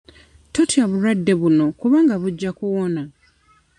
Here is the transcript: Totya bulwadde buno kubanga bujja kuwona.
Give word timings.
Totya 0.53 0.83
bulwadde 0.89 1.33
buno 1.41 1.65
kubanga 1.79 2.15
bujja 2.21 2.49
kuwona. 2.57 3.01